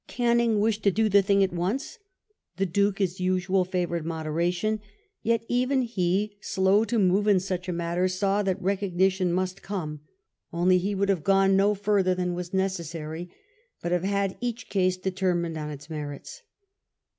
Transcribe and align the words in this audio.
Canning 0.07 0.59
wished 0.59 0.81
to 0.85 0.91
do 0.91 1.09
the 1.09 1.21
thing 1.21 1.43
at 1.43 1.53
once; 1.53 1.99
the 2.57 2.65
Duke, 2.65 2.99
as 2.99 3.19
usual, 3.19 3.63
favoured 3.63 4.03
moderation; 4.03 4.79
yet 5.21 5.45
even 5.47 5.83
he, 5.83 6.39
slow 6.41 6.83
to 6.85 6.97
move 6.97 7.27
in 7.27 7.39
such 7.39 7.69
a 7.69 7.71
matter, 7.71 8.07
saw 8.07 8.41
that 8.41 8.59
recognition 8.59 9.31
must 9.31 9.61
come, 9.61 9.99
only 10.51 10.79
he 10.79 10.95
would 10.95 11.05
234 11.09 11.31
WELLINGTON 11.35 11.55
chap. 11.55 11.55
have 11.55 11.55
gone 11.55 11.69
no 11.69 11.75
further 12.03 12.15
than 12.15 12.33
was 12.33 12.51
necessary, 12.51 13.29
but 13.83 13.91
have 13.91 14.03
had 14.03 14.37
each 14.41 14.69
case 14.71 14.97
determined 14.97 15.55
on 15.55 15.69
its 15.69 15.87
merits. 15.87 16.41